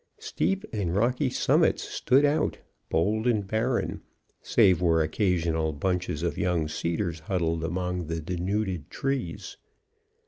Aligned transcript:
Steep 0.17 0.65
and 0.73 0.95
rocky 0.95 1.29
summits 1.29 1.83
stood 1.83 2.25
out, 2.25 2.57
bold 2.89 3.27
and 3.27 3.45
barren, 3.45 4.01
save 4.41 4.81
where 4.81 5.01
occasional 5.03 5.73
bunches 5.73 6.23
of 6.23 6.39
young 6.39 6.67
cedars 6.67 7.19
huddled 7.19 7.63
among 7.63 8.07
the 8.07 8.19
denuded 8.19 8.89
trees. 8.89 9.57